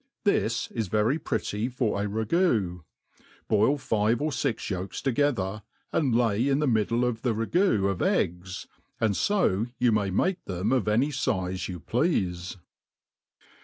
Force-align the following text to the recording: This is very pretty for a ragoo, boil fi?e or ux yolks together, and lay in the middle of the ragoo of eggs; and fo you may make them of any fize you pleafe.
This 0.23 0.71
is 0.71 0.87
very 0.87 1.19
pretty 1.19 1.69
for 1.69 2.01
a 2.01 2.07
ragoo, 2.07 2.79
boil 3.47 3.77
fi?e 3.77 4.15
or 4.15 4.29
ux 4.29 4.69
yolks 4.71 4.99
together, 4.99 5.61
and 5.93 6.15
lay 6.15 6.47
in 6.47 6.57
the 6.57 6.65
middle 6.65 7.05
of 7.05 7.21
the 7.21 7.35
ragoo 7.35 7.85
of 7.87 8.01
eggs; 8.01 8.65
and 8.99 9.15
fo 9.15 9.67
you 9.77 9.91
may 9.91 10.09
make 10.09 10.43
them 10.45 10.71
of 10.71 10.87
any 10.87 11.09
fize 11.09 11.67
you 11.69 11.79
pleafe. 11.79 12.55